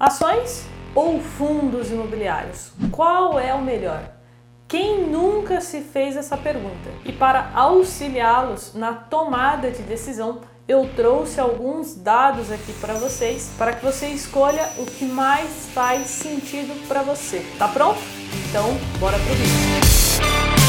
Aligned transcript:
Ações 0.00 0.64
ou 0.94 1.20
fundos 1.20 1.90
imobiliários? 1.90 2.72
Qual 2.90 3.38
é 3.38 3.52
o 3.52 3.60
melhor? 3.60 4.02
Quem 4.66 5.06
nunca 5.06 5.60
se 5.60 5.82
fez 5.82 6.16
essa 6.16 6.38
pergunta? 6.38 6.88
E 7.04 7.12
para 7.12 7.50
auxiliá-los 7.54 8.72
na 8.72 8.94
tomada 8.94 9.70
de 9.70 9.82
decisão, 9.82 10.40
eu 10.66 10.88
trouxe 10.96 11.38
alguns 11.38 11.94
dados 11.94 12.50
aqui 12.50 12.72
para 12.80 12.94
vocês, 12.94 13.50
para 13.58 13.74
que 13.74 13.84
você 13.84 14.06
escolha 14.08 14.70
o 14.78 14.86
que 14.86 15.04
mais 15.04 15.68
faz 15.74 16.06
sentido 16.06 16.88
para 16.88 17.02
você. 17.02 17.44
Tá 17.58 17.68
pronto? 17.68 18.00
Então, 18.48 18.68
bora 18.98 19.18
pro 19.18 19.34
vídeo. 19.34 20.59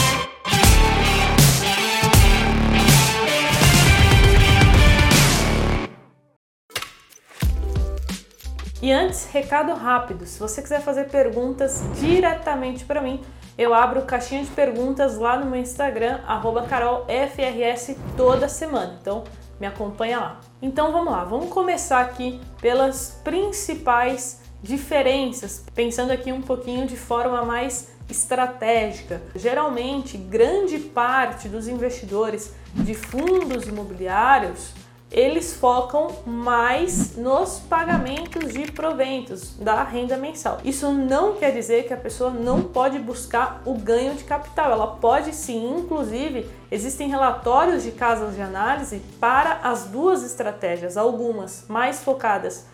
E 8.81 8.91
antes, 8.91 9.25
recado 9.31 9.73
rápido: 9.73 10.25
se 10.25 10.39
você 10.39 10.61
quiser 10.61 10.81
fazer 10.81 11.09
perguntas 11.09 11.83
diretamente 11.99 12.83
para 12.83 13.01
mim, 13.01 13.21
eu 13.57 13.73
abro 13.73 14.01
caixinha 14.03 14.43
de 14.43 14.49
perguntas 14.49 15.17
lá 15.17 15.37
no 15.37 15.45
meu 15.45 15.59
Instagram, 15.59 16.19
carolfrs, 16.67 17.95
toda 18.17 18.47
semana. 18.47 18.97
Então 18.99 19.23
me 19.59 19.67
acompanha 19.67 20.19
lá. 20.19 20.39
Então 20.61 20.91
vamos 20.91 21.13
lá, 21.13 21.23
vamos 21.23 21.49
começar 21.49 22.01
aqui 22.01 22.41
pelas 22.59 23.21
principais 23.23 24.41
diferenças, 24.63 25.63
pensando 25.75 26.11
aqui 26.11 26.31
um 26.31 26.41
pouquinho 26.41 26.87
de 26.87 26.97
forma 26.97 27.43
mais 27.43 27.91
estratégica. 28.09 29.21
Geralmente, 29.35 30.17
grande 30.17 30.79
parte 30.79 31.47
dos 31.47 31.67
investidores 31.67 32.53
de 32.73 32.95
fundos 32.95 33.67
imobiliários 33.67 34.73
eles 35.11 35.53
focam 35.53 36.07
mais 36.25 37.17
nos 37.17 37.59
pagamentos 37.59 38.53
de 38.53 38.71
proventos 38.71 39.57
da 39.57 39.83
renda 39.83 40.15
mensal. 40.15 40.59
Isso 40.63 40.89
não 40.91 41.35
quer 41.35 41.51
dizer 41.51 41.85
que 41.85 41.93
a 41.93 41.97
pessoa 41.97 42.31
não 42.31 42.61
pode 42.61 42.97
buscar 42.97 43.61
o 43.65 43.73
ganho 43.73 44.15
de 44.15 44.23
capital. 44.23 44.71
Ela 44.71 44.87
pode 44.87 45.35
sim, 45.35 45.79
inclusive, 45.79 46.49
existem 46.71 47.09
relatórios 47.09 47.83
de 47.83 47.91
casas 47.91 48.35
de 48.35 48.41
análise 48.41 49.01
para 49.19 49.59
as 49.63 49.85
duas 49.85 50.23
estratégias, 50.23 50.95
algumas 50.95 51.65
mais 51.67 52.01
focadas 52.01 52.65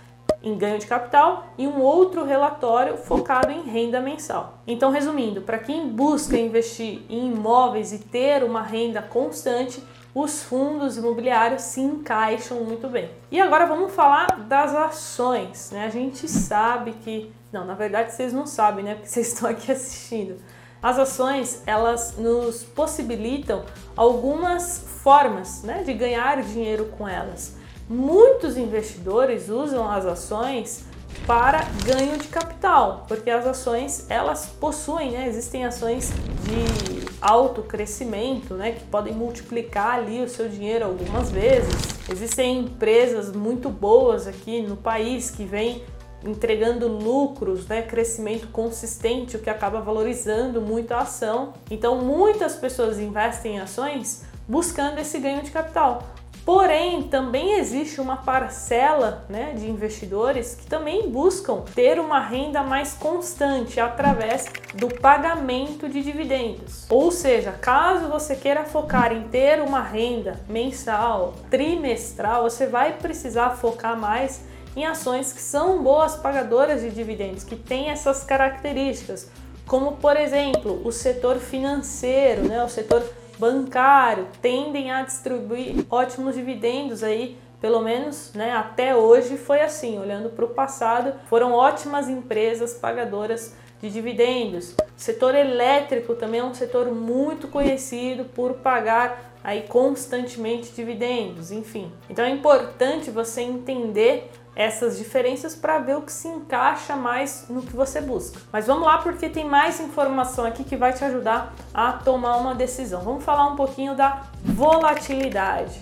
em 0.44 0.56
ganho 0.56 0.78
de 0.78 0.86
capital 0.86 1.48
e 1.58 1.66
um 1.66 1.82
outro 1.82 2.24
relatório 2.24 2.98
focado 2.98 3.52
em 3.52 3.64
renda 3.64 4.00
mensal. 4.00 4.60
Então, 4.68 4.92
resumindo, 4.92 5.42
para 5.42 5.58
quem 5.58 5.90
busca 5.90 6.38
investir 6.38 7.02
em 7.10 7.32
imóveis 7.32 7.92
e 7.92 7.98
ter 7.98 8.44
uma 8.44 8.62
renda 8.62 9.02
constante, 9.02 9.82
os 10.20 10.42
fundos 10.42 10.98
imobiliários 10.98 11.62
se 11.62 11.80
encaixam 11.80 12.64
muito 12.64 12.90
bem. 12.90 13.12
E 13.30 13.40
agora 13.40 13.68
vamos 13.68 13.94
falar 13.94 14.26
das 14.48 14.74
ações, 14.74 15.70
né? 15.72 15.86
A 15.86 15.90
gente 15.90 16.28
sabe 16.28 16.94
que, 17.04 17.32
não, 17.54 17.64
na 17.64 17.76
verdade 17.76 18.12
vocês 18.12 18.34
não 18.34 18.48
sabem, 18.48 18.84
né? 18.84 18.96
Porque 18.96 19.10
vocês 19.10 19.28
estão 19.34 19.48
aqui 19.48 19.72
assistindo. 19.72 20.38
As 20.82 20.98
ações, 20.98 21.62
elas 21.68 22.18
nos 22.18 22.64
possibilitam 22.64 23.64
algumas 23.96 24.80
formas, 25.04 25.62
né, 25.62 25.84
de 25.84 25.94
ganhar 25.94 26.42
dinheiro 26.42 26.86
com 26.98 27.08
elas. 27.08 27.56
Muitos 27.88 28.58
investidores 28.58 29.50
usam 29.50 29.90
as 29.90 30.06
ações 30.06 30.86
para 31.28 31.62
ganho 31.86 32.18
de 32.18 32.28
capital, 32.28 33.06
porque 33.08 33.30
as 33.30 33.46
ações 33.46 34.06
elas 34.10 34.48
possuem, 34.60 35.12
né, 35.12 35.28
existem 35.28 35.66
ações 35.66 36.12
de 36.44 36.97
alto 37.22 37.64
crescimento, 37.64 38.54
né, 38.54 38.74
que 38.74 38.84
podem 38.86 39.14
multiplicar 39.14 39.96
ali 39.96 40.22
o 40.22 40.30
seu 40.30 40.48
dinheiro 40.48 40.86
algumas 40.86 41.32
vezes. 41.32 41.76
Existem 42.10 42.60
empresas 42.60 43.32
muito 43.32 43.70
boas 43.70 44.28
aqui 44.28 44.62
no 44.62 44.78
país 44.78 45.30
que 45.32 45.44
vêm 45.44 45.84
entregando 46.24 46.88
lucros, 46.88 47.68
né, 47.68 47.82
crescimento 47.82 48.48
consistente, 48.48 49.36
o 49.36 49.40
que 49.40 49.50
acaba 49.50 49.80
valorizando 49.82 50.62
muito 50.62 50.92
a 50.92 51.00
ação. 51.00 51.54
Então, 51.70 51.98
muitas 52.02 52.56
pessoas 52.56 53.00
investem 53.00 53.56
em 53.56 53.60
ações 53.60 54.24
buscando 54.48 55.00
esse 55.00 55.20
ganho 55.20 55.44
de 55.44 55.52
capital. 55.52 56.04
Porém, 56.48 57.04
também 57.04 57.60
existe 57.60 58.00
uma 58.00 58.16
parcela 58.16 59.26
né, 59.28 59.52
de 59.54 59.70
investidores 59.70 60.56
que 60.56 60.66
também 60.66 61.10
buscam 61.10 61.66
ter 61.76 62.00
uma 62.00 62.22
renda 62.22 62.64
mais 62.64 62.94
constante 62.94 63.82
através 63.82 64.46
do 64.74 64.88
pagamento 64.88 65.90
de 65.90 66.02
dividendos. 66.02 66.86
Ou 66.90 67.12
seja, 67.12 67.52
caso 67.52 68.08
você 68.08 68.34
queira 68.34 68.64
focar 68.64 69.12
em 69.12 69.24
ter 69.24 69.62
uma 69.62 69.82
renda 69.82 70.40
mensal, 70.48 71.34
trimestral, 71.50 72.44
você 72.44 72.66
vai 72.66 72.94
precisar 72.94 73.50
focar 73.50 74.00
mais 74.00 74.42
em 74.74 74.86
ações 74.86 75.34
que 75.34 75.42
são 75.42 75.84
boas 75.84 76.16
pagadoras 76.16 76.80
de 76.80 76.92
dividendos, 76.92 77.44
que 77.44 77.58
têm 77.58 77.90
essas 77.90 78.24
características, 78.24 79.30
como 79.68 79.98
por 79.98 80.18
exemplo 80.18 80.82
o 80.84 80.92
setor 80.92 81.38
financeiro, 81.38 82.44
né, 82.44 82.64
o 82.64 82.70
setor 82.70 83.04
bancário 83.38 84.28
tendem 84.42 84.92
a 84.92 85.04
distribuir 85.04 85.86
ótimos 85.90 86.36
dividendos 86.36 87.04
aí 87.04 87.38
pelo 87.60 87.82
menos 87.82 88.32
né, 88.34 88.52
até 88.52 88.96
hoje 88.96 89.38
foi 89.38 89.62
assim, 89.62 90.00
olhando 90.00 90.30
para 90.30 90.46
o 90.46 90.50
passado, 90.50 91.14
foram 91.28 91.54
ótimas 91.54 92.08
empresas 92.08 92.74
pagadoras 92.74 93.56
de 93.82 93.90
dividendos. 93.90 94.72
O 94.72 95.00
setor 95.00 95.36
elétrico 95.36 96.16
também 96.16 96.40
é 96.40 96.44
um 96.44 96.54
setor 96.54 96.92
muito 96.92 97.48
conhecido 97.48 98.26
por 98.26 98.54
pagar 98.56 99.34
aí 99.44 99.62
constantemente 99.62 100.72
dividendos, 100.72 101.52
enfim. 101.52 101.92
Então 102.10 102.26
é 102.26 102.30
importante 102.30 103.10
você 103.10 103.42
entender 103.42 104.32
essas 104.58 104.98
diferenças 104.98 105.54
para 105.54 105.78
ver 105.78 105.98
o 105.98 106.02
que 106.02 106.12
se 106.12 106.28
encaixa 106.28 106.96
mais 106.96 107.46
no 107.48 107.62
que 107.62 107.76
você 107.76 108.02
busca. 108.02 108.40
Mas 108.52 108.66
vamos 108.66 108.88
lá 108.88 108.98
porque 108.98 109.30
tem 109.30 109.46
mais 109.46 109.80
informação 109.80 110.46
aqui 110.46 110.64
que 110.64 110.76
vai 110.76 110.92
te 110.94 111.06
ajudar 111.06 111.54
a 111.72 111.92
tomar 111.92 112.38
uma 112.38 112.56
decisão. 112.56 113.02
Vamos 113.02 113.24
falar 113.24 113.48
um 113.50 113.56
pouquinho 113.56 113.94
da 113.96 114.24
volatilidade. 114.44 115.80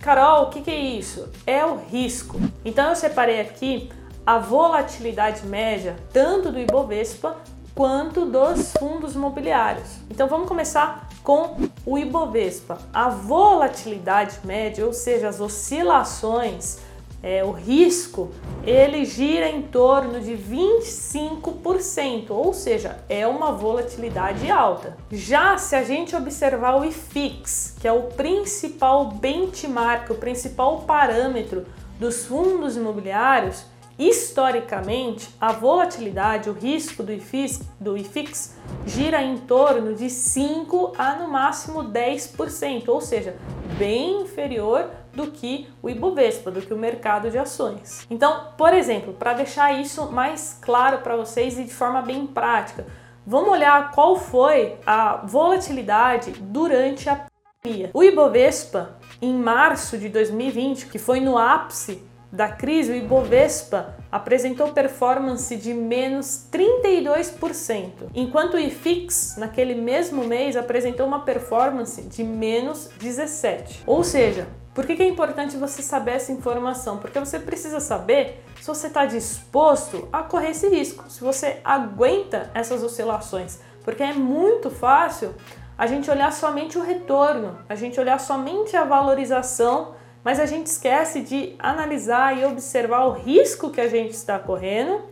Carol, 0.00 0.44
o 0.44 0.48
que, 0.48 0.62
que 0.62 0.70
é 0.70 0.80
isso? 0.80 1.30
É 1.46 1.66
o 1.66 1.76
risco. 1.76 2.40
Então 2.64 2.88
eu 2.88 2.96
separei 2.96 3.42
aqui 3.42 3.92
a 4.24 4.38
volatilidade 4.38 5.46
média 5.46 5.94
tanto 6.10 6.50
do 6.50 6.58
Ibovespa 6.58 7.36
quanto 7.74 8.24
dos 8.24 8.72
fundos 8.78 9.14
imobiliários. 9.14 9.98
Então 10.08 10.28
vamos 10.28 10.48
começar 10.48 11.10
com 11.22 11.56
o 11.84 11.98
Ibovespa. 11.98 12.78
A 12.90 13.10
volatilidade 13.10 14.38
média, 14.44 14.86
ou 14.86 14.94
seja, 14.94 15.28
as 15.28 15.40
oscilações 15.40 16.78
é, 17.24 17.42
o 17.42 17.50
risco 17.52 18.30
ele 18.66 19.06
gira 19.06 19.48
em 19.48 19.62
torno 19.62 20.20
de 20.20 20.32
25%, 20.32 22.26
ou 22.28 22.52
seja, 22.52 22.98
é 23.08 23.26
uma 23.26 23.50
volatilidade 23.50 24.50
alta. 24.50 24.98
Já 25.10 25.56
se 25.56 25.74
a 25.74 25.82
gente 25.82 26.14
observar 26.14 26.78
o 26.78 26.84
IFIX, 26.84 27.76
que 27.80 27.88
é 27.88 27.92
o 27.92 28.02
principal 28.02 29.06
benchmark, 29.06 30.10
o 30.10 30.16
principal 30.16 30.82
parâmetro 30.82 31.64
dos 31.98 32.26
fundos 32.26 32.76
imobiliários, 32.76 33.64
historicamente 33.98 35.30
a 35.40 35.50
volatilidade, 35.52 36.50
o 36.50 36.52
risco 36.52 37.02
do 37.02 37.10
IFIX, 37.12 37.62
do 37.80 37.96
IFIX 37.96 38.54
gira 38.84 39.22
em 39.22 39.38
torno 39.38 39.94
de 39.94 40.10
5 40.10 40.92
a 40.98 41.14
no 41.14 41.28
máximo 41.28 41.84
10%, 41.84 42.88
ou 42.88 43.00
seja, 43.00 43.34
bem 43.78 44.22
inferior 44.22 44.90
do 45.14 45.28
que 45.28 45.68
o 45.82 45.88
Ibovespa, 45.88 46.50
do 46.50 46.60
que 46.60 46.72
o 46.72 46.78
mercado 46.78 47.30
de 47.30 47.38
ações. 47.38 48.06
Então, 48.10 48.48
por 48.56 48.72
exemplo, 48.74 49.14
para 49.14 49.34
deixar 49.34 49.72
isso 49.72 50.10
mais 50.10 50.58
claro 50.60 50.98
para 50.98 51.16
vocês 51.16 51.58
e 51.58 51.64
de 51.64 51.72
forma 51.72 52.02
bem 52.02 52.26
prática, 52.26 52.86
vamos 53.26 53.50
olhar 53.50 53.92
qual 53.92 54.16
foi 54.16 54.76
a 54.86 55.16
volatilidade 55.24 56.32
durante 56.32 57.08
a 57.08 57.26
pandemia. 57.62 57.90
O 57.94 58.02
Ibovespa, 58.02 58.98
em 59.22 59.34
março 59.34 59.96
de 59.96 60.08
2020, 60.08 60.86
que 60.86 60.98
foi 60.98 61.20
no 61.20 61.38
ápice 61.38 62.02
da 62.34 62.48
crise, 62.48 62.90
o 62.90 62.96
Ibovespa 62.96 63.94
apresentou 64.10 64.72
performance 64.72 65.54
de 65.54 65.72
menos 65.72 66.48
32%, 66.52 68.10
enquanto 68.12 68.54
o 68.54 68.58
IFIX, 68.58 69.36
naquele 69.36 69.76
mesmo 69.76 70.24
mês, 70.24 70.56
apresentou 70.56 71.06
uma 71.06 71.20
performance 71.20 72.02
de 72.02 72.24
menos 72.24 72.90
17%. 73.00 73.82
Ou 73.86 74.02
seja, 74.02 74.48
por 74.74 74.84
que, 74.84 75.00
é 75.00 75.06
importante 75.06 75.56
você 75.56 75.80
saber 75.80 76.12
essa 76.16 76.32
informação? 76.32 76.98
Porque 76.98 77.20
você 77.20 77.38
precisa 77.38 77.78
saber 77.78 78.42
se 78.60 78.66
você 78.66 78.88
está 78.88 79.06
disposto 79.06 80.08
a 80.12 80.24
correr 80.24 80.50
esse 80.50 80.68
risco, 80.68 81.08
se 81.08 81.20
você 81.20 81.60
aguenta 81.62 82.50
essas 82.52 82.82
oscilações, 82.82 83.60
porque 83.84 84.02
é 84.02 84.12
muito 84.12 84.70
fácil 84.70 85.32
a 85.78 85.86
gente 85.86 86.10
olhar 86.10 86.32
somente 86.32 86.76
o 86.76 86.82
retorno, 86.82 87.58
a 87.68 87.76
gente 87.76 88.00
olhar 88.00 88.18
somente 88.18 88.76
a 88.76 88.82
valorização, 88.82 89.94
mas 90.24 90.40
a 90.40 90.46
gente 90.46 90.66
esquece 90.66 91.20
de 91.20 91.54
analisar 91.58 92.36
e 92.36 92.44
observar 92.46 93.04
o 93.04 93.12
risco 93.12 93.70
que 93.70 93.80
a 93.80 93.88
gente 93.88 94.12
está 94.12 94.38
correndo 94.38 95.02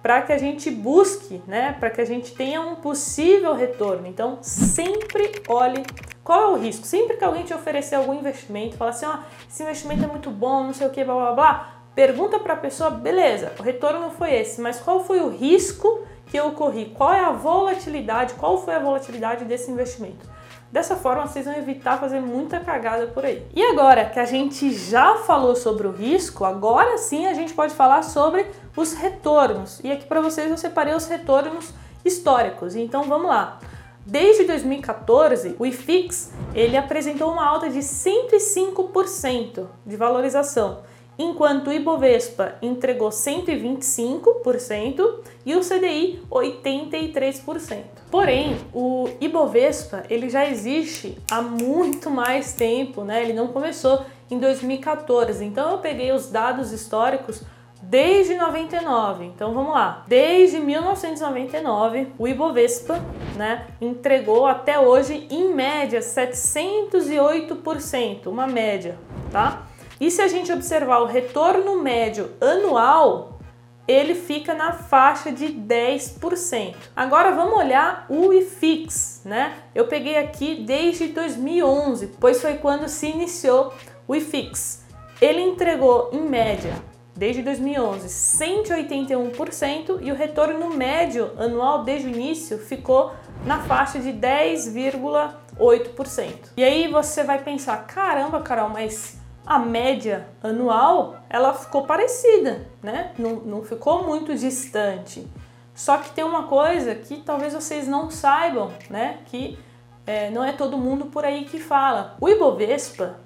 para 0.00 0.22
que 0.22 0.32
a 0.32 0.38
gente 0.38 0.70
busque, 0.70 1.42
né, 1.46 1.76
para 1.78 1.90
que 1.90 2.00
a 2.00 2.04
gente 2.04 2.32
tenha 2.34 2.60
um 2.60 2.76
possível 2.76 3.52
retorno. 3.54 4.06
Então, 4.06 4.38
sempre 4.40 5.32
olhe 5.46 5.84
qual 6.24 6.40
é 6.40 6.46
o 6.46 6.56
risco. 6.56 6.86
Sempre 6.86 7.16
que 7.16 7.24
alguém 7.24 7.44
te 7.44 7.52
oferecer 7.52 7.96
algum 7.96 8.14
investimento, 8.14 8.76
falar 8.76 8.92
assim, 8.92 9.04
ó, 9.04 9.16
oh, 9.16 9.46
esse 9.48 9.62
investimento 9.62 10.04
é 10.04 10.06
muito 10.06 10.30
bom, 10.30 10.64
não 10.64 10.72
sei 10.72 10.86
o 10.86 10.90
que, 10.90 11.04
blá 11.04 11.14
blá 11.14 11.32
blá, 11.32 11.74
pergunta 11.94 12.38
para 12.38 12.54
a 12.54 12.56
pessoa, 12.56 12.90
beleza, 12.90 13.52
o 13.58 13.62
retorno 13.62 14.10
foi 14.10 14.34
esse, 14.34 14.60
mas 14.60 14.80
qual 14.80 15.04
foi 15.04 15.20
o 15.20 15.28
risco 15.28 16.02
que 16.26 16.36
eu 16.36 16.52
corri? 16.52 16.94
Qual 16.96 17.12
é 17.12 17.20
a 17.20 17.32
volatilidade? 17.32 18.34
Qual 18.34 18.56
foi 18.62 18.74
a 18.74 18.78
volatilidade 18.78 19.44
desse 19.44 19.70
investimento? 19.70 20.26
Dessa 20.70 20.94
forma, 20.94 21.26
vocês 21.26 21.46
vão 21.46 21.54
evitar 21.54 21.98
fazer 21.98 22.20
muita 22.20 22.60
cagada 22.60 23.08
por 23.08 23.24
aí. 23.24 23.44
E 23.52 23.60
agora 23.60 24.04
que 24.04 24.20
a 24.20 24.24
gente 24.24 24.72
já 24.72 25.16
falou 25.16 25.56
sobre 25.56 25.88
o 25.88 25.90
risco, 25.90 26.44
agora 26.44 26.96
sim 26.96 27.26
a 27.26 27.34
gente 27.34 27.52
pode 27.52 27.74
falar 27.74 28.02
sobre 28.02 28.46
os 28.76 28.92
retornos. 28.92 29.80
E 29.82 29.90
aqui 29.90 30.06
para 30.06 30.20
vocês 30.20 30.48
eu 30.48 30.56
separei 30.56 30.94
os 30.94 31.06
retornos 31.08 31.74
históricos. 32.04 32.76
Então 32.76 33.02
vamos 33.02 33.28
lá. 33.28 33.58
Desde 34.06 34.44
2014, 34.44 35.56
o 35.58 35.66
IFIX 35.66 36.32
ele 36.54 36.76
apresentou 36.76 37.32
uma 37.32 37.44
alta 37.44 37.68
de 37.68 37.80
105% 37.80 39.66
de 39.84 39.96
valorização 39.96 40.82
enquanto 41.20 41.68
o 41.68 41.72
Ibovespa 41.72 42.56
entregou 42.62 43.10
125% 43.10 45.18
e 45.44 45.54
o 45.54 45.60
CDI 45.60 46.22
83%. 46.30 47.82
Porém, 48.10 48.56
o 48.72 49.06
Ibovespa 49.20 50.04
ele 50.08 50.30
já 50.30 50.48
existe 50.48 51.18
há 51.30 51.42
muito 51.42 52.08
mais 52.10 52.54
tempo, 52.54 53.04
né? 53.04 53.22
Ele 53.22 53.34
não 53.34 53.48
começou 53.48 54.00
em 54.30 54.38
2014. 54.38 55.44
Então 55.44 55.72
eu 55.72 55.78
peguei 55.78 56.10
os 56.10 56.30
dados 56.30 56.72
históricos 56.72 57.42
desde 57.82 58.34
99. 58.34 59.26
Então 59.26 59.52
vamos 59.52 59.74
lá. 59.74 60.02
Desde 60.08 60.58
1999, 60.58 62.14
o 62.18 62.26
Ibovespa, 62.26 62.98
né, 63.36 63.66
entregou 63.78 64.46
até 64.46 64.78
hoje 64.78 65.26
em 65.30 65.52
média 65.52 66.00
708%, 66.00 68.26
uma 68.26 68.46
média, 68.46 68.98
tá? 69.30 69.66
E 70.00 70.10
se 70.10 70.20
a 70.22 70.28
gente 70.28 70.50
observar 70.50 71.00
o 71.00 71.06
retorno 71.06 71.82
médio 71.82 72.30
anual, 72.40 73.38
ele 73.86 74.14
fica 74.14 74.54
na 74.54 74.72
faixa 74.72 75.30
de 75.30 75.48
10%. 75.48 76.74
Agora 76.96 77.32
vamos 77.32 77.58
olhar 77.58 78.06
o 78.08 78.32
IFIX, 78.32 79.20
né? 79.26 79.58
Eu 79.74 79.88
peguei 79.88 80.16
aqui 80.16 80.64
desde 80.64 81.08
2011, 81.08 82.14
pois 82.18 82.40
foi 82.40 82.54
quando 82.54 82.88
se 82.88 83.08
iniciou 83.08 83.74
o 84.08 84.14
IFIX. 84.14 84.86
Ele 85.20 85.42
entregou 85.42 86.08
em 86.12 86.22
média 86.22 86.72
desde 87.14 87.42
2011 87.42 88.08
181% 88.08 89.98
e 90.00 90.10
o 90.10 90.14
retorno 90.14 90.74
médio 90.74 91.32
anual 91.36 91.84
desde 91.84 92.08
o 92.08 92.10
início 92.10 92.56
ficou 92.56 93.12
na 93.44 93.58
faixa 93.58 93.98
de 93.98 94.12
10,8%. 94.12 96.52
E 96.56 96.64
aí 96.64 96.88
você 96.88 97.22
vai 97.22 97.42
pensar, 97.42 97.86
caramba, 97.86 98.40
Carol, 98.40 98.70
mas 98.70 99.19
a 99.46 99.58
média 99.58 100.28
anual 100.42 101.16
ela 101.28 101.52
ficou 101.54 101.84
parecida, 101.84 102.66
né? 102.82 103.12
Não, 103.18 103.36
não 103.36 103.62
ficou 103.62 104.06
muito 104.06 104.34
distante. 104.34 105.26
Só 105.74 105.98
que 105.98 106.10
tem 106.10 106.24
uma 106.24 106.44
coisa 106.44 106.94
que 106.94 107.18
talvez 107.18 107.54
vocês 107.54 107.88
não 107.88 108.10
saibam, 108.10 108.70
né? 108.88 109.18
Que 109.26 109.58
é, 110.06 110.30
não 110.30 110.44
é 110.44 110.52
todo 110.52 110.76
mundo 110.76 111.06
por 111.06 111.24
aí 111.24 111.44
que 111.44 111.58
fala. 111.58 112.16
O 112.20 112.28
Ibovespa, 112.28 113.16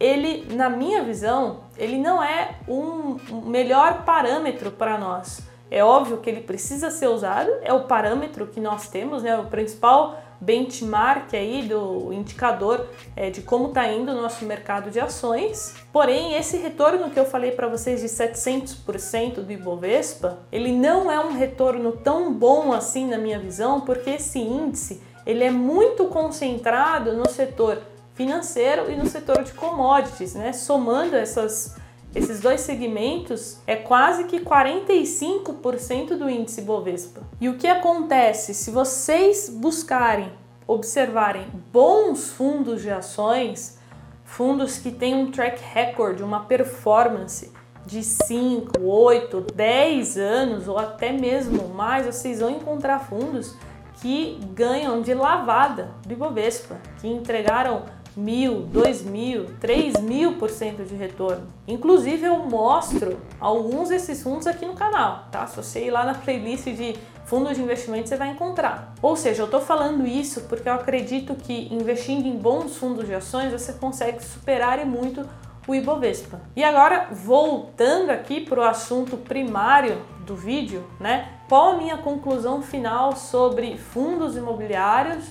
ele, 0.00 0.46
na 0.54 0.68
minha 0.68 1.02
visão, 1.04 1.60
ele 1.76 1.98
não 1.98 2.22
é 2.22 2.56
um 2.66 3.16
melhor 3.46 4.04
parâmetro 4.04 4.70
para 4.70 4.98
nós. 4.98 5.40
É 5.70 5.84
óbvio 5.84 6.18
que 6.18 6.28
ele 6.28 6.40
precisa 6.40 6.90
ser 6.90 7.08
usado, 7.08 7.50
é 7.62 7.72
o 7.72 7.84
parâmetro 7.84 8.46
que 8.46 8.60
nós 8.60 8.88
temos, 8.88 9.22
né? 9.22 9.36
O 9.38 9.46
principal 9.46 10.18
benchmark 10.44 11.34
aí 11.34 11.62
do 11.66 12.12
indicador 12.12 12.86
é, 13.16 13.30
de 13.30 13.42
como 13.42 13.68
está 13.68 13.90
indo 13.90 14.12
o 14.12 14.14
nosso 14.14 14.44
mercado 14.44 14.90
de 14.90 15.00
ações. 15.00 15.74
Porém, 15.92 16.34
esse 16.34 16.56
retorno 16.58 17.10
que 17.10 17.18
eu 17.18 17.24
falei 17.24 17.52
para 17.52 17.66
vocês 17.66 18.00
de 18.00 18.08
700% 18.08 19.36
do 19.36 19.50
Ibovespa, 19.50 20.38
ele 20.52 20.72
não 20.72 21.10
é 21.10 21.18
um 21.18 21.32
retorno 21.32 21.92
tão 21.92 22.32
bom 22.32 22.72
assim 22.72 23.06
na 23.08 23.18
minha 23.18 23.38
visão, 23.38 23.80
porque 23.80 24.10
esse 24.10 24.38
índice 24.38 25.00
ele 25.26 25.42
é 25.42 25.50
muito 25.50 26.06
concentrado 26.06 27.14
no 27.14 27.28
setor 27.28 27.78
financeiro 28.14 28.90
e 28.90 28.96
no 28.96 29.06
setor 29.06 29.42
de 29.42 29.52
commodities, 29.52 30.34
né? 30.34 30.52
Somando 30.52 31.16
essas 31.16 31.76
esses 32.14 32.40
dois 32.40 32.60
segmentos 32.60 33.58
é 33.66 33.74
quase 33.74 34.24
que 34.24 34.40
45% 34.40 36.16
do 36.16 36.30
índice 36.30 36.62
Bovespa. 36.62 37.22
E 37.40 37.48
o 37.48 37.56
que 37.56 37.66
acontece 37.66 38.54
se 38.54 38.70
vocês 38.70 39.48
buscarem, 39.48 40.32
observarem 40.66 41.46
bons 41.72 42.30
fundos 42.30 42.82
de 42.82 42.90
ações, 42.90 43.78
fundos 44.24 44.78
que 44.78 44.92
têm 44.92 45.14
um 45.14 45.30
track 45.30 45.60
record, 45.72 46.20
uma 46.20 46.44
performance 46.44 47.52
de 47.84 48.02
5, 48.02 48.80
8, 48.80 49.40
10 49.54 50.16
anos 50.16 50.68
ou 50.68 50.78
até 50.78 51.12
mesmo 51.12 51.68
mais, 51.68 52.06
vocês 52.06 52.40
vão 52.40 52.50
encontrar 52.50 53.00
fundos 53.00 53.54
que 54.00 54.38
ganham 54.54 55.02
de 55.02 55.14
lavada 55.14 55.90
do 56.06 56.12
Ibovespa, 56.12 56.76
que 57.00 57.08
entregaram 57.08 57.82
mil, 58.16 58.62
dois 58.62 59.02
mil, 59.02 59.46
três 59.60 60.00
mil 60.00 60.34
por 60.34 60.50
cento 60.50 60.84
de 60.84 60.94
retorno. 60.94 61.46
Inclusive 61.66 62.26
eu 62.26 62.38
mostro 62.38 63.18
alguns 63.40 63.88
desses 63.88 64.22
fundos 64.22 64.46
aqui 64.46 64.64
no 64.66 64.74
canal, 64.74 65.26
tá? 65.30 65.46
Se 65.46 65.56
você 65.56 65.86
ir 65.86 65.90
lá 65.90 66.04
na 66.04 66.14
playlist 66.14 66.64
de 66.64 66.96
fundos 67.24 67.56
de 67.56 67.62
investimento 67.62 68.08
você 68.08 68.16
vai 68.16 68.30
encontrar. 68.30 68.94
Ou 69.00 69.16
seja, 69.16 69.42
eu 69.42 69.46
estou 69.46 69.60
falando 69.60 70.06
isso 70.06 70.42
porque 70.42 70.68
eu 70.68 70.74
acredito 70.74 71.34
que 71.34 71.72
investindo 71.74 72.26
em 72.26 72.36
bons 72.36 72.76
fundos 72.76 73.06
de 73.06 73.14
ações 73.14 73.52
você 73.52 73.72
consegue 73.72 74.22
superar 74.22 74.78
e 74.80 74.84
muito 74.84 75.26
o 75.66 75.74
Ibovespa. 75.74 76.40
E 76.54 76.62
agora, 76.62 77.08
voltando 77.10 78.10
aqui 78.10 78.42
para 78.42 78.60
o 78.60 78.62
assunto 78.62 79.16
primário 79.16 79.96
do 80.26 80.36
vídeo, 80.36 80.84
né? 81.00 81.28
Qual 81.48 81.72
a 81.72 81.76
minha 81.76 81.96
conclusão 81.98 82.60
final 82.62 83.16
sobre 83.16 83.78
fundos 83.78 84.36
imobiliários 84.36 85.24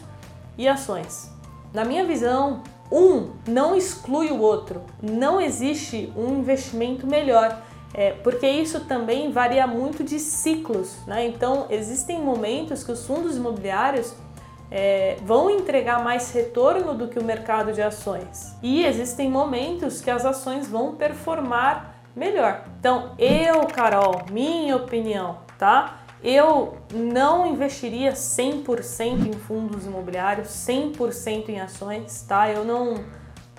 e 0.58 0.68
ações? 0.68 1.32
Na 1.72 1.84
minha 1.84 2.04
visão, 2.04 2.64
um 2.92 3.32
não 3.48 3.76
exclui 3.76 4.30
o 4.32 4.40
outro. 4.40 4.82
Não 5.02 5.42
existe 5.42 6.12
um 6.16 6.40
investimento 6.40 7.08
melhor. 7.08 7.62
É, 7.96 8.12
porque 8.12 8.48
isso 8.48 8.80
também 8.86 9.32
varia 9.32 9.68
muito 9.68 10.04
de 10.04 10.18
ciclos, 10.18 10.96
né? 11.06 11.28
Então 11.28 11.68
existem 11.70 12.20
momentos 12.20 12.84
que 12.84 12.92
os 12.92 13.06
fundos 13.06 13.38
imobiliários 13.38 14.16
é, 14.72 15.18
vão 15.24 15.48
entregar 15.48 16.04
mais 16.04 16.32
retorno 16.32 16.96
do 16.96 17.08
que 17.08 17.20
o 17.20 17.24
mercado 17.24 17.72
de 17.72 17.84
ações 17.84 18.56
e 18.64 18.84
existem 18.84 19.30
momentos 19.30 20.02
que 20.02 20.10
as 20.10 20.26
ações 20.26 20.68
vão 20.68 20.96
performar 20.96 21.94
melhor. 22.16 22.64
Então 22.80 23.12
eu, 23.20 23.64
Carol, 23.68 24.24
minha 24.32 24.76
opinião, 24.76 25.38
tá? 25.60 26.00
Eu 26.24 26.78
não 26.94 27.46
investiria 27.46 28.14
100% 28.14 29.28
em 29.28 29.34
fundos 29.34 29.86
imobiliários, 29.86 30.48
100% 30.48 31.50
em 31.50 31.60
ações, 31.60 32.24
tá? 32.28 32.50
Eu 32.50 32.64
não 32.64 33.04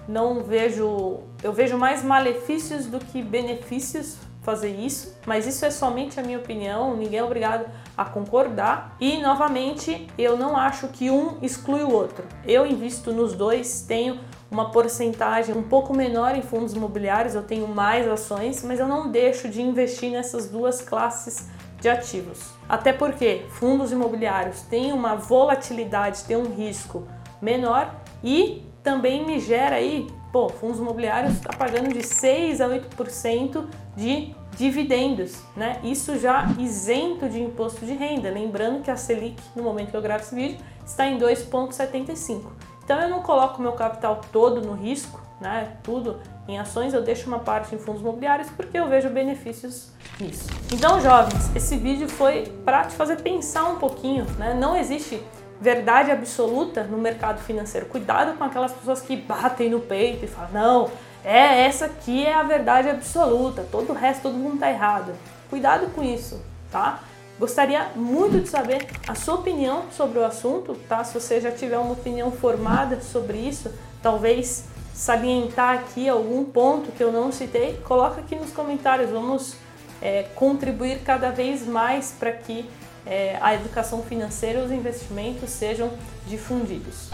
não 0.06 0.42
vejo, 0.42 1.20
eu 1.42 1.50
vejo 1.50 1.78
mais 1.78 2.02
malefícios 2.02 2.86
do 2.86 2.98
que 2.98 3.22
benefícios 3.22 4.18
fazer 4.42 4.78
isso, 4.78 5.16
mas 5.26 5.46
isso 5.46 5.64
é 5.64 5.70
somente 5.70 6.20
a 6.20 6.22
minha 6.22 6.38
opinião, 6.38 6.94
ninguém 6.94 7.18
é 7.18 7.24
obrigado 7.24 7.64
a 7.96 8.04
concordar. 8.04 8.94
E 9.00 9.16
novamente, 9.22 10.06
eu 10.18 10.36
não 10.36 10.54
acho 10.54 10.88
que 10.88 11.10
um 11.10 11.38
exclui 11.40 11.82
o 11.82 11.90
outro. 11.90 12.26
Eu 12.46 12.66
invisto 12.66 13.10
nos 13.10 13.32
dois, 13.32 13.80
tenho 13.88 14.20
uma 14.50 14.70
porcentagem 14.70 15.56
um 15.56 15.62
pouco 15.62 15.96
menor 15.96 16.36
em 16.36 16.42
fundos 16.42 16.74
imobiliários, 16.74 17.34
eu 17.34 17.42
tenho 17.42 17.66
mais 17.66 18.06
ações, 18.06 18.62
mas 18.62 18.78
eu 18.78 18.86
não 18.86 19.10
deixo 19.10 19.48
de 19.48 19.62
investir 19.62 20.10
nessas 20.10 20.46
duas 20.46 20.82
classes 20.82 21.48
de 21.84 21.88
ativos. 21.90 22.54
Até 22.66 22.94
porque 22.94 23.44
fundos 23.50 23.92
imobiliários 23.92 24.62
têm 24.62 24.90
uma 24.90 25.16
volatilidade, 25.16 26.24
têm 26.24 26.38
um 26.38 26.54
risco 26.54 27.06
menor 27.42 27.94
e 28.22 28.64
também 28.82 29.24
me 29.26 29.38
gera 29.38 29.76
aí, 29.76 30.06
pô, 30.32 30.48
fundos 30.48 30.78
imobiliários 30.78 31.34
está 31.34 31.52
pagando 31.52 31.92
de 31.92 32.02
6 32.02 32.62
a 32.62 32.68
8% 32.68 33.66
de 33.94 34.34
dividendos, 34.56 35.42
né? 35.54 35.78
Isso 35.82 36.18
já 36.18 36.46
isento 36.58 37.28
de 37.28 37.42
imposto 37.42 37.84
de 37.84 37.92
renda. 37.92 38.30
Lembrando 38.30 38.82
que 38.82 38.90
a 38.90 38.96
Selic, 38.96 39.42
no 39.54 39.62
momento 39.62 39.90
que 39.90 39.96
eu 39.96 40.02
gravo 40.02 40.22
esse 40.22 40.34
vídeo, 40.34 40.58
está 40.86 41.06
em 41.06 41.18
2,75. 41.18 42.44
Então 42.82 42.98
eu 42.98 43.10
não 43.10 43.20
coloco 43.20 43.60
meu 43.60 43.72
capital 43.72 44.22
todo 44.32 44.62
no 44.62 44.72
risco, 44.72 45.20
né? 45.38 45.76
Tudo 45.82 46.18
em 46.46 46.58
ações, 46.58 46.92
eu 46.92 47.02
deixo 47.02 47.26
uma 47.26 47.38
parte 47.38 47.74
em 47.74 47.78
fundos 47.78 48.02
imobiliários 48.02 48.50
porque 48.50 48.78
eu 48.78 48.88
vejo 48.88 49.08
benefícios 49.08 49.88
nisso. 50.20 50.48
Então, 50.72 51.00
jovens, 51.00 51.54
esse 51.56 51.76
vídeo 51.76 52.08
foi 52.08 52.52
para 52.64 52.84
te 52.84 52.94
fazer 52.94 53.20
pensar 53.22 53.64
um 53.64 53.76
pouquinho, 53.76 54.26
né? 54.38 54.54
Não 54.54 54.76
existe 54.76 55.22
verdade 55.60 56.10
absoluta 56.10 56.84
no 56.84 56.98
mercado 56.98 57.40
financeiro. 57.40 57.86
Cuidado 57.86 58.36
com 58.36 58.44
aquelas 58.44 58.72
pessoas 58.72 59.00
que 59.00 59.16
batem 59.16 59.70
no 59.70 59.80
peito 59.80 60.24
e 60.24 60.28
falam: 60.28 60.50
"Não, 60.52 60.90
é 61.24 61.64
essa 61.64 61.86
aqui 61.86 62.26
é 62.26 62.34
a 62.34 62.42
verdade 62.42 62.90
absoluta, 62.90 63.66
todo 63.70 63.90
o 63.90 63.94
resto 63.94 64.24
todo 64.24 64.34
mundo 64.34 64.58
tá 64.58 64.70
errado". 64.70 65.12
Cuidado 65.48 65.86
com 65.94 66.02
isso, 66.02 66.42
tá? 66.70 67.00
Gostaria 67.38 67.88
muito 67.96 68.40
de 68.40 68.48
saber 68.48 68.86
a 69.08 69.14
sua 69.14 69.34
opinião 69.34 69.84
sobre 69.90 70.18
o 70.18 70.24
assunto, 70.24 70.74
tá? 70.88 71.02
Se 71.02 71.18
você 71.18 71.40
já 71.40 71.50
tiver 71.50 71.78
uma 71.78 71.92
opinião 71.92 72.30
formada 72.30 73.00
sobre 73.00 73.38
isso, 73.38 73.72
talvez 74.02 74.66
salientar 74.94 75.74
aqui 75.74 76.08
algum 76.08 76.44
ponto 76.44 76.92
que 76.92 77.02
eu 77.02 77.10
não 77.10 77.32
citei, 77.32 77.74
coloca 77.84 78.20
aqui 78.20 78.36
nos 78.36 78.52
comentários. 78.52 79.10
Vamos 79.10 79.56
é, 80.00 80.26
contribuir 80.34 81.00
cada 81.00 81.30
vez 81.30 81.66
mais 81.66 82.14
para 82.18 82.30
que 82.30 82.64
é, 83.04 83.36
a 83.40 83.54
educação 83.54 84.02
financeira 84.02 84.60
e 84.60 84.62
os 84.62 84.70
investimentos 84.70 85.50
sejam 85.50 85.90
difundidos. 86.26 87.10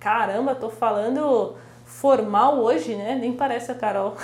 Caramba, 0.00 0.54
tô 0.54 0.70
falando 0.70 1.54
formal 1.84 2.58
hoje, 2.58 2.94
né? 2.94 3.14
Nem 3.14 3.32
parece 3.32 3.70
a 3.70 3.74
Carol. 3.74 4.16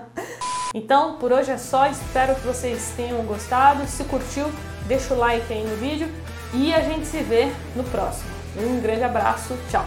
então, 0.74 1.14
por 1.14 1.32
hoje 1.32 1.50
é 1.50 1.58
só. 1.58 1.86
Espero 1.86 2.34
que 2.34 2.46
vocês 2.46 2.92
tenham 2.96 3.22
gostado. 3.24 3.86
Se 3.86 4.04
curtiu, 4.04 4.46
deixa 4.86 5.14
o 5.14 5.18
like 5.18 5.52
aí 5.52 5.64
no 5.64 5.76
vídeo 5.76 6.08
e 6.52 6.74
a 6.74 6.80
gente 6.80 7.06
se 7.06 7.18
vê 7.18 7.50
no 7.74 7.84
próximo. 7.84 8.30
Um 8.56 8.80
grande 8.80 9.02
abraço, 9.02 9.56
tchau! 9.70 9.84